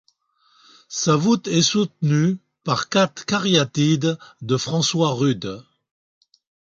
Sa 0.89 1.15
voûte 1.15 1.47
est 1.47 1.61
soutenue 1.61 2.39
par 2.63 2.89
quatre 2.89 3.23
cariatides 3.27 4.17
de 4.41 4.57
François 4.57 5.13
Rude. 5.13 5.63